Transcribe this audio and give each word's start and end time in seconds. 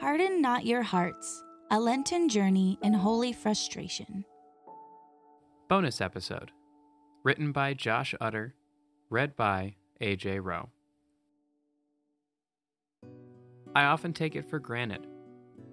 Harden 0.00 0.40
not 0.40 0.64
your 0.64 0.82
hearts, 0.82 1.44
a 1.70 1.78
Lenten 1.78 2.30
journey 2.30 2.78
in 2.82 2.94
holy 2.94 3.34
frustration. 3.34 4.24
Bonus 5.68 6.00
episode 6.00 6.52
written 7.22 7.52
by 7.52 7.74
Josh 7.74 8.14
Utter, 8.18 8.54
read 9.10 9.36
by 9.36 9.74
AJ 10.00 10.42
Rowe. 10.42 10.70
I 13.76 13.84
often 13.84 14.14
take 14.14 14.36
it 14.36 14.48
for 14.48 14.58
granted 14.58 15.06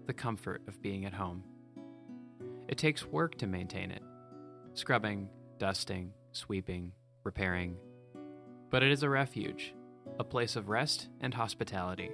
the 0.08 0.14
comfort 0.14 0.62
of 0.68 0.82
being 0.82 1.06
at 1.06 1.14
home. 1.14 1.46
It 2.68 2.78
takes 2.78 3.06
work 3.06 3.38
to 3.38 3.48
maintain 3.48 3.92
it 3.92 4.04
scrubbing, 4.74 5.30
dusting, 5.58 6.12
sweeping, 6.34 6.92
repairing. 7.24 7.78
But 8.72 8.84
it 8.84 8.92
is 8.92 9.04
a 9.04 9.10
refuge, 9.10 9.74
a 10.20 10.26
place 10.26 10.58
of 10.58 10.68
rest 10.68 11.08
and 11.22 11.34
hospitality. 11.34 12.12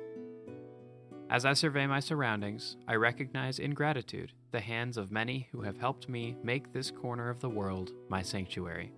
As 1.34 1.46
I 1.46 1.54
survey 1.54 1.88
my 1.88 2.00
surroundings, 2.00 2.78
I 2.88 2.94
recognize 2.94 3.58
in 3.58 3.74
gratitude 3.74 4.34
the 4.52 4.60
hands 4.60 4.98
of 4.98 5.12
many 5.12 5.48
who 5.52 5.64
have 5.64 5.80
helped 5.80 6.08
me 6.08 6.36
make 6.44 6.72
this 6.72 6.92
corner 6.92 7.28
of 7.28 7.40
the 7.40 7.50
world 7.50 7.92
my 8.08 8.22
sanctuary. 8.22 8.92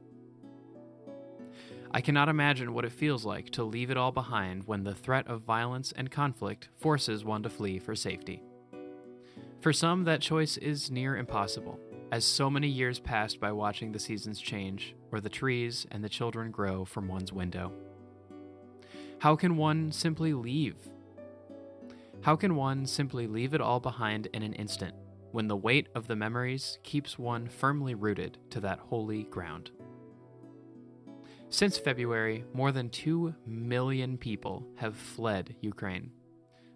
I 1.92 2.02
cannot 2.02 2.28
imagine 2.28 2.74
what 2.74 2.84
it 2.84 2.92
feels 2.92 3.24
like 3.24 3.52
to 3.52 3.64
leave 3.64 3.90
it 3.90 3.96
all 3.96 4.12
behind 4.12 4.68
when 4.68 4.84
the 4.84 4.94
threat 4.94 5.26
of 5.30 5.44
violence 5.44 5.94
and 5.94 6.12
conflict 6.12 6.68
forces 6.76 7.24
one 7.24 7.42
to 7.44 7.50
flee 7.50 7.80
for 7.80 7.96
safety. 7.96 8.44
For 9.62 9.72
some, 9.72 10.04
that 10.04 10.20
choice 10.20 10.58
is 10.58 10.92
near 10.92 11.16
impossible, 11.16 11.80
as 12.12 12.26
so 12.26 12.50
many 12.50 12.68
years 12.68 13.00
pass 13.00 13.34
by 13.38 13.54
watching 13.54 13.94
the 13.94 14.00
seasons 14.00 14.42
change, 14.42 14.94
or 15.10 15.22
the 15.22 15.30
trees 15.30 15.88
and 15.90 16.04
the 16.04 16.10
children 16.10 16.52
grow 16.52 16.84
from 16.84 17.08
one's 17.08 17.32
window. 17.32 17.72
How 19.20 19.38
can 19.38 19.56
one 19.56 19.94
simply 19.94 20.34
leave? 20.34 20.76
How 22.26 22.36
can 22.36 22.56
one 22.56 22.88
simply 22.88 23.28
leave 23.28 23.54
it 23.54 23.62
all 23.62 23.80
behind 23.80 24.26
in 24.34 24.42
an 24.42 24.54
instant 24.54 24.96
when 25.32 25.48
the 25.48 25.56
weight 25.56 25.90
of 25.94 26.08
the 26.08 26.16
memories 26.16 26.80
keeps 26.82 27.20
one 27.20 27.48
firmly 27.48 27.94
rooted 27.94 28.40
to 28.50 28.60
that 28.62 28.80
holy 28.80 29.26
ground? 29.26 29.70
Since 31.50 31.78
February, 31.78 32.44
more 32.52 32.72
than 32.72 32.90
2 32.90 33.36
million 33.46 34.18
people 34.18 34.66
have 34.78 34.96
fled 34.96 35.56
Ukraine, 35.62 36.10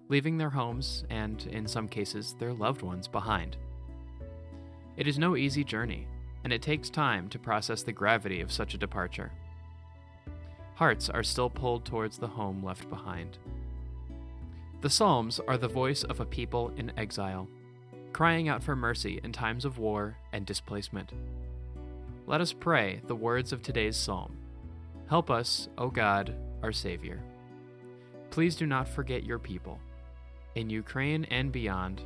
leaving 0.08 0.38
their 0.38 0.52
homes 0.52 1.04
and, 1.10 1.44
in 1.48 1.66
some 1.66 1.88
cases, 1.88 2.36
their 2.38 2.54
loved 2.54 2.84
ones 2.84 3.08
behind. 3.08 3.58
It 4.98 5.08
is 5.08 5.18
no 5.18 5.36
easy 5.36 5.64
journey, 5.64 6.08
and 6.44 6.54
it 6.54 6.62
takes 6.62 6.92
time 6.92 7.28
to 7.30 7.40
process 7.40 7.82
the 7.82 7.92
gravity 7.92 8.42
of 8.42 8.52
such 8.52 8.76
a 8.76 8.78
departure. 8.78 9.32
Hearts 10.76 11.10
are 11.10 11.24
still 11.24 11.50
pulled 11.50 11.86
towards 11.86 12.20
the 12.20 12.28
home 12.28 12.64
left 12.64 12.88
behind. 12.88 13.40
The 14.82 14.90
Psalms 14.90 15.42
are 15.46 15.58
the 15.58 15.68
voice 15.68 16.04
of 16.04 16.22
a 16.22 16.26
people 16.26 16.72
in 16.78 16.94
exile, 16.98 17.50
crying 18.14 18.48
out 18.48 18.64
for 18.64 18.78
mercy 18.78 19.20
in 19.26 19.34
times 19.34 19.66
of 19.66 19.78
war 19.78 20.16
and 20.32 20.46
displacement. 20.46 21.12
Let 22.28 22.40
us 22.40 22.54
pray 22.54 23.02
the 23.06 23.16
words 23.16 23.52
of 23.52 23.62
today's 23.62 23.98
psalm 23.98 24.38
Help 25.10 25.30
us, 25.30 25.68
O 25.78 25.90
God, 25.90 26.34
our 26.64 26.72
Savior. 26.72 27.20
Please 28.30 28.56
do 28.56 28.66
not 28.66 28.88
forget 28.88 29.26
your 29.26 29.40
people 29.40 29.80
in 30.56 30.70
Ukraine 30.70 31.26
and 31.26 31.52
beyond, 31.52 32.02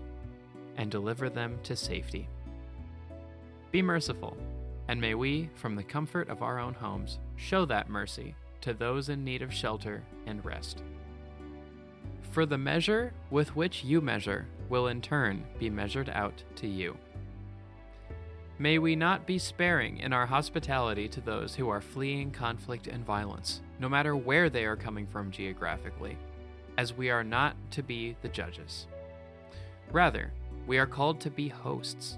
and 0.76 0.90
deliver 0.90 1.30
them 1.30 1.60
to 1.64 1.76
safety. 1.76 2.28
Be 3.72 3.84
merciful, 3.84 4.36
and 4.88 5.00
may 5.00 5.14
we, 5.14 5.50
from 5.54 5.76
the 5.76 5.84
comfort 5.84 6.28
of 6.28 6.42
our 6.42 6.60
own 6.60 6.74
homes, 6.74 7.20
show 7.36 7.66
that 7.66 7.90
mercy 7.90 8.34
to 8.62 8.74
those 8.74 9.10
in 9.10 9.24
need 9.24 9.44
of 9.44 9.54
shelter 9.54 10.04
and 10.26 10.44
rest. 10.44 10.82
For 12.34 12.48
the 12.48 12.58
measure 12.58 13.14
with 13.30 13.56
which 13.56 13.84
you 13.84 14.02
measure 14.02 14.48
will 14.68 14.88
in 14.88 15.02
turn 15.02 15.44
be 15.60 15.70
measured 15.70 16.10
out 16.10 16.44
to 16.56 16.68
you. 16.68 16.98
May 18.58 18.80
we 18.80 18.96
not 18.96 19.28
be 19.28 19.38
sparing 19.38 20.00
in 20.00 20.14
our 20.14 20.26
hospitality 20.26 21.08
to 21.10 21.22
those 21.22 21.54
who 21.54 21.70
are 21.70 21.80
fleeing 21.80 22.32
conflict 22.32 22.88
and 22.88 23.06
violence, 23.06 23.62
no 23.80 23.88
matter 23.88 24.16
where 24.16 24.50
they 24.50 24.66
are 24.66 24.76
coming 24.76 25.06
from 25.06 25.30
geographically 25.30 26.18
as 26.80 26.92
we 26.92 27.12
are 27.12 27.24
not 27.24 27.56
to 27.70 27.84
be 27.84 28.18
the 28.24 28.30
judges. 28.30 28.88
Rather, 29.92 30.34
we 30.66 30.80
are 30.80 30.88
called 30.88 31.22
to 31.22 31.30
be 31.30 31.50
hosts, 31.50 32.18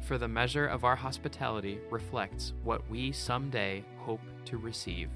for 0.00 0.16
the 0.16 0.28
measure 0.28 0.68
of 0.68 0.84
our 0.84 0.94
hospitality 0.94 1.80
reflects 1.90 2.52
what 2.62 2.88
we 2.88 3.10
someday 3.10 3.84
hope 3.98 4.20
to 4.44 4.58
receive. 4.58 5.10